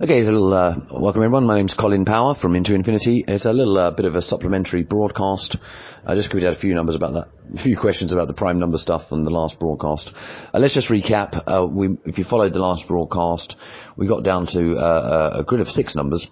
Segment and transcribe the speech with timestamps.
[0.00, 1.44] Okay, it's a little, uh, welcome everyone.
[1.44, 3.24] My name's Colin Power from In2Infinity.
[3.26, 5.56] It's a little uh, bit of a supplementary broadcast.
[6.06, 8.60] I just we had a few numbers about that, a few questions about the prime
[8.60, 10.12] number stuff on the last broadcast.
[10.54, 11.42] Uh, let's just recap.
[11.44, 13.56] Uh, we, if you followed the last broadcast,
[13.96, 16.28] we got down to uh, a grid of six numbers.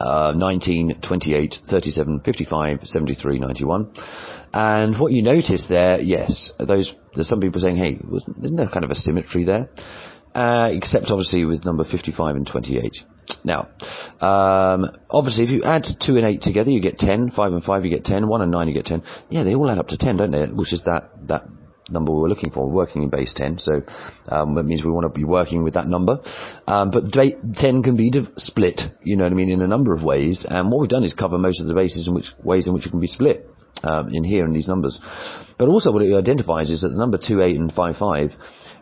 [0.00, 3.92] Uh, 19, 28, 37, 55, 73, 91.
[4.52, 8.00] And what you notice there, yes, those, there's some people saying, hey,
[8.42, 9.70] isn't there kind of a symmetry there?
[10.34, 12.96] Uh, except obviously with number 55 and 28.
[13.44, 13.68] Now,
[14.20, 17.30] um, obviously, if you add 2 and 8 together, you get 10.
[17.30, 18.28] 5 and 5, you get 10.
[18.28, 19.02] 1 and 9, you get 10.
[19.28, 20.46] Yeah, they all add up to 10, don't they?
[20.46, 21.44] Which is that, that
[21.90, 23.58] number we were looking for, working in base 10.
[23.58, 23.82] So
[24.28, 26.18] um, that means we want to be working with that number.
[26.66, 30.02] Um, but 10 can be split, you know what I mean, in a number of
[30.02, 30.46] ways.
[30.48, 32.86] And what we've done is cover most of the bases in which ways in which
[32.86, 33.48] it can be split.
[33.82, 35.00] Um, in here in these numbers.
[35.56, 38.30] But also what it identifies is that the number 2, 8 and 5, 5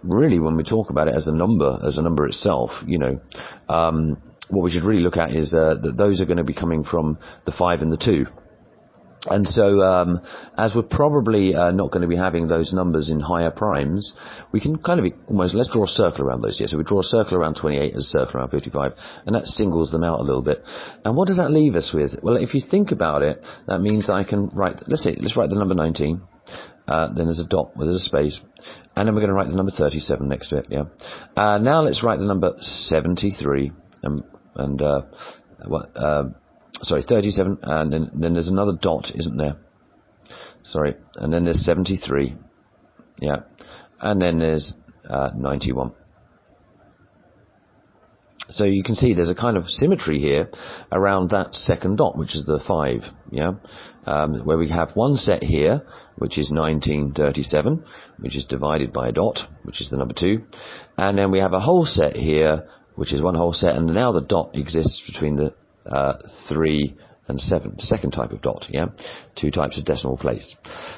[0.02, 3.20] really when we talk about it as a number, as a number itself, you know,
[3.68, 4.20] um,
[4.50, 6.82] what we should really look at is uh, that those are going to be coming
[6.82, 8.26] from the 5 and the 2.
[9.30, 10.20] And so, um,
[10.56, 14.12] as we're probably uh, not going to be having those numbers in higher primes,
[14.52, 16.68] we can kind of almost let's draw a circle around those here.
[16.68, 18.92] So we draw a circle around 28, and a circle around 55,
[19.26, 20.62] and that singles them out a little bit.
[21.04, 22.16] And what does that leave us with?
[22.22, 24.88] Well, if you think about it, that means I can write.
[24.88, 26.22] Let's let's write the number 19.
[26.86, 28.40] Uh, then there's a dot with a space,
[28.96, 30.66] and then we're going to write the number 37 next to it.
[30.70, 30.84] Yeah.
[31.36, 35.02] Uh, now let's write the number 73, and, and uh,
[35.66, 35.90] what?
[36.82, 39.56] Sorry, 37, and then, then there's another dot, isn't there?
[40.62, 42.36] Sorry, and then there's 73.
[43.20, 43.40] Yeah,
[44.00, 44.74] and then there's
[45.08, 45.92] uh, 91.
[48.50, 50.50] So you can see there's a kind of symmetry here
[50.90, 53.52] around that second dot, which is the 5, yeah?
[54.06, 55.82] Um, where we have one set here,
[56.16, 57.84] which is 1937,
[58.18, 60.42] which is divided by a dot, which is the number 2.
[60.96, 64.12] And then we have a whole set here, which is one whole set, and now
[64.12, 65.54] the dot exists between the
[65.90, 66.14] uh,
[66.48, 66.96] 3
[67.28, 68.86] and 7, second type of dot, yeah?
[69.36, 70.54] Two types of decimal place.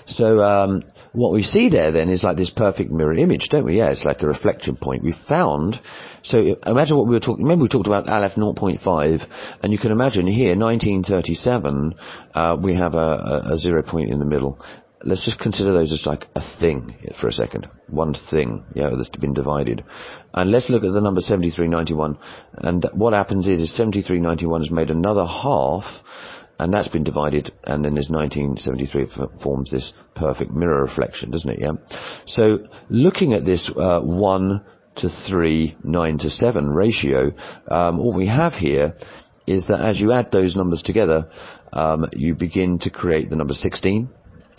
[0.07, 3.79] So, um, what we see there then is like this perfect mirror image, don't we?
[3.79, 5.03] Yeah, it's like a reflection point.
[5.03, 5.81] We found,
[6.23, 9.27] so imagine what we were talking, remember we talked about Aleph 0.5,
[9.63, 11.95] and you can imagine here, 1937,
[12.35, 14.61] uh, we have a, a, a zero point in the middle.
[15.03, 17.69] Let's just consider those as like a thing for a second.
[17.89, 19.83] One thing, yeah, that's been divided.
[20.35, 22.19] And let's look at the number 7391.
[22.59, 25.85] And what happens is, is 7391 has made another half,
[26.59, 31.61] and that's been divided, and then there's 1973 forms this perfect mirror reflection, doesn't it?
[31.61, 31.73] Yeah.
[32.27, 34.63] So looking at this uh, one
[34.97, 37.33] to three, nine to seven ratio,
[37.71, 38.95] um, what we have here
[39.47, 41.31] is that as you add those numbers together,
[41.73, 44.11] um, you begin to create the number 16.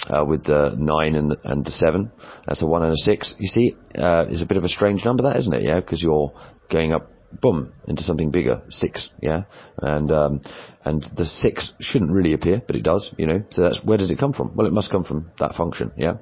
[0.10, 2.12] Uh, with the 9 and the, and the 7.
[2.48, 3.36] That's a 1 and a 6.
[3.38, 5.62] You see, uh, it's a bit of a strange number that, isn't it?
[5.62, 6.34] Yeah, because you're
[6.72, 7.08] going up
[7.40, 9.44] boom, into something bigger, six, yeah?
[9.78, 10.42] And, um,
[10.84, 13.44] and the six shouldn't really appear, but it does, you know?
[13.52, 14.56] So that's, where does it come from?
[14.56, 16.16] Well, it must come from that function, yeah?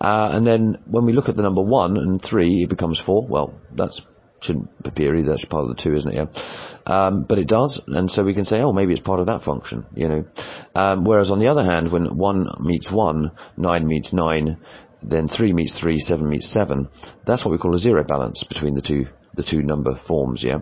[0.00, 3.26] Uh, and then when we look at the number one and three, it becomes four.
[3.26, 4.00] Well, that's,
[4.44, 6.26] shouldn't appear either, that's part of the two, isn't it, yeah?
[6.86, 9.42] Um, but it does, and so we can say, oh, maybe it's part of that
[9.42, 10.24] function, you know?
[10.74, 14.58] Um, whereas on the other hand, when one meets one, nine meets nine,
[15.02, 16.88] then 3 meets 3, 7 meets 7.
[17.26, 20.58] That's what we call a zero balance between the two the two number forms, yeah?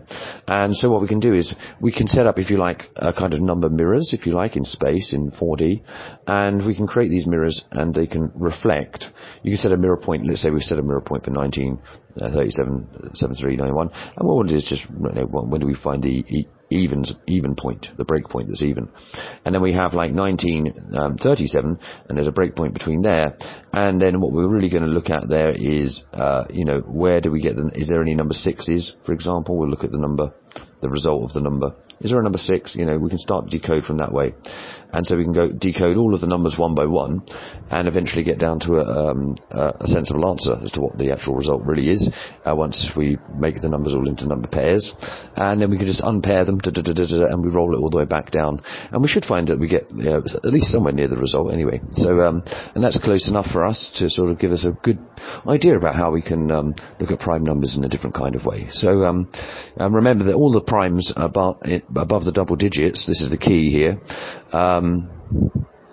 [0.47, 3.13] And so what we can do is we can set up, if you like, a
[3.13, 5.81] kind of number mirrors, if you like, in space, in 4D,
[6.27, 9.05] and we can create these mirrors and they can reflect.
[9.43, 11.79] You can set a mirror point, let's say we set a mirror point for 19,
[12.21, 15.75] uh, 37, 73, 91, and what we'll do is just, you know, when do we
[15.75, 18.89] find the evens, even point, the break point that's even.
[19.45, 21.79] And then we have like 1937, um,
[22.09, 23.37] and there's a break point between there.
[23.71, 27.21] And then what we're really going to look at there is, uh, you know, where
[27.21, 29.57] do we get the, is there any number sixes, for example?
[29.57, 30.33] We'll look at the number,
[30.81, 31.75] the result of the number.
[32.01, 32.75] Is there a number six?
[32.75, 34.33] You know, we can start to decode from that way.
[34.93, 37.23] And so we can go decode all of the numbers one by one
[37.71, 41.33] and eventually get down to a, um, a sensible answer as to what the actual
[41.33, 42.13] result really is
[42.45, 44.93] uh, once we make the numbers all into number pairs.
[45.35, 48.29] And then we can just unpair them and we roll it all the way back
[48.29, 48.61] down.
[48.91, 51.51] And we should find that we get you know, at least somewhere near the result
[51.51, 51.81] anyway.
[51.93, 52.43] So, um,
[52.75, 54.99] and that's close enough for us to sort of give us a good
[55.47, 58.45] idea about how we can um, look at prime numbers in a different kind of
[58.45, 58.67] way.
[58.69, 59.31] So um,
[59.77, 61.57] remember that all the primes above,
[61.95, 63.99] above the double digits, this is the key here,
[64.51, 65.09] um,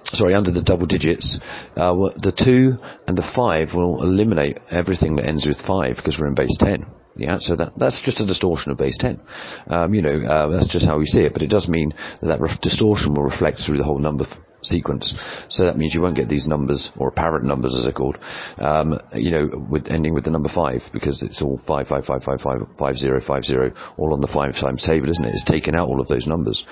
[0.05, 1.39] sorry, under the double digits,
[1.77, 2.77] uh, the 2
[3.07, 6.87] and the 5 will eliminate everything that ends with 5 because we're in base 10.
[7.17, 9.21] Yeah, so that, that's just a distortion of base 10.
[9.67, 12.29] Um, you know, uh, that's just how we see it, but it does mean that
[12.29, 14.25] that distortion will reflect through the whole number
[14.62, 15.15] sequence.
[15.49, 18.19] So that means you won't get these numbers, or apparent numbers as they're called,
[18.59, 22.23] um, you know, with ending with the number 5, because it's all 5, 5, 5,
[22.23, 25.35] 5, 5, 5, 0, 0, all on the 5 times table, isn't it?
[25.35, 26.65] It's taken out all of those numbers.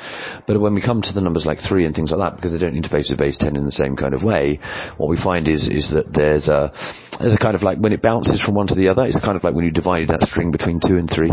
[0.46, 2.58] But when we come to the numbers like 3 and things like that, because they
[2.58, 4.60] don't interface with base 10 in the same kind of way,
[4.96, 6.72] what we find is, is that there's a,
[7.20, 9.36] there's a kind of like, when it bounces from one to the other, it's kind
[9.36, 11.32] of like when you divided that string between 2 and 3.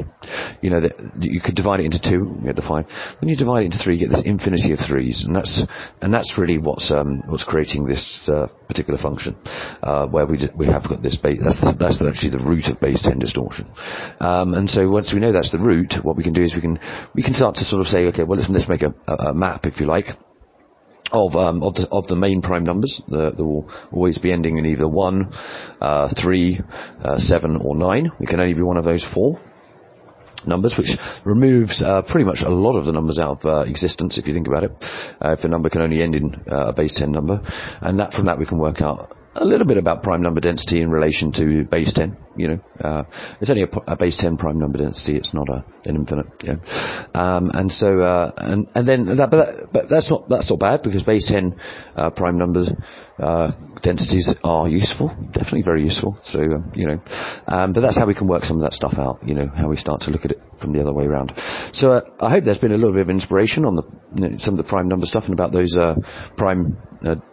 [0.62, 0.81] You know,
[1.19, 2.86] you could divide it into 2, you get the 5.
[3.19, 5.63] When you divide it into 3, you get this infinity of 3s, and that's,
[6.02, 9.36] and that's really what's, um, what's creating this, uh, particular function,
[9.83, 12.80] uh, where we, we have got this base, that's, the, that's actually the root of
[12.80, 13.65] base 10 distortion.
[14.19, 16.62] Um, and so once we know that's the root, what we can do is we
[16.62, 16.80] can,
[17.13, 19.65] we can start to sort of say, okay, well let's, let's make a, a, map,
[19.65, 20.07] if you like,
[21.12, 23.00] of um, of the of the main prime numbers.
[23.07, 25.31] There will always be ending in either one,
[25.80, 26.59] uh, three,
[27.00, 28.12] uh, seven, or nine.
[28.19, 29.39] We can only be one of those four
[30.47, 34.18] numbers, which removes uh, pretty much a lot of the numbers out of uh, existence,
[34.18, 34.71] if you think about it.
[35.21, 37.42] Uh, if a number can only end in uh, a base 10 number,
[37.81, 40.82] and that from that we can work out a little bit about prime number density
[40.82, 42.18] in relation to base 10.
[42.38, 43.04] You know, uh,
[43.40, 45.18] it's only a, a, base 10 prime number density.
[45.18, 46.28] It's not a, an infinite.
[46.44, 46.56] Yeah.
[47.14, 50.60] Um, and so, uh, and, and then that, but, that, but that's not, that's not
[50.60, 51.60] bad because base 10,
[51.96, 52.70] uh, prime numbers,
[53.20, 53.52] uh,
[53.82, 55.08] densities are useful.
[55.32, 56.18] Definitely very useful.
[56.24, 57.02] So, um, you know,
[57.48, 59.20] um, but that's how we can work some of that stuff out.
[59.26, 61.34] You know, how we start to look at it from the other way around.
[61.74, 63.84] So, uh, I hope there's been a little bit of inspiration on the,
[64.40, 65.96] some of the prime number stuff and about those, uh,
[66.38, 66.78] prime,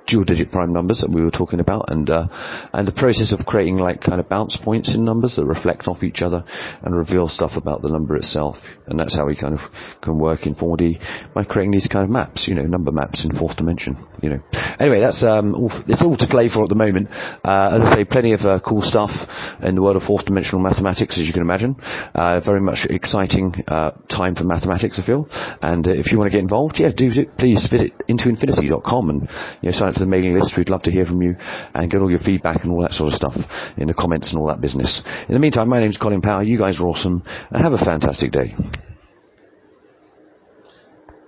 [0.07, 3.79] dual digit prime numbers that we were talking about and, and the process of creating
[3.79, 6.45] like kind of bounce points in numbers that reflect off each other
[6.83, 8.57] and reveal stuff about the number itself.
[8.87, 9.61] And that's how we kind of
[10.03, 13.37] can work in 4D by creating these kind of maps, you know, number maps in
[13.39, 14.41] fourth dimension, you know.
[14.79, 17.09] Anyway, that's, um, all, it's all to play for at the moment.
[17.45, 19.11] Uh, as I say, plenty of uh, cool stuff
[19.63, 21.77] in the world of fourth dimensional mathematics, as you can imagine.
[22.15, 25.29] Uh, very much exciting, uh, time for mathematics, I feel.
[25.63, 27.37] And uh, if you want to get involved, yeah, do it.
[27.39, 29.23] Please visit in2infinity.com and,
[29.63, 30.55] you know, sign up to the mailing list.
[30.57, 31.37] We'd love to hear from you
[31.75, 33.37] and get all your feedback and all that sort of stuff
[33.77, 35.03] in the comments and all that business.
[35.29, 36.43] In the meantime, my name's Colin Power.
[36.43, 38.55] You guys are awesome and have a fantastic day.